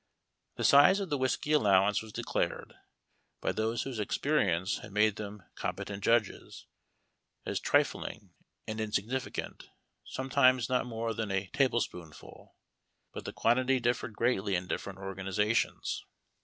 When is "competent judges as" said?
5.53-7.59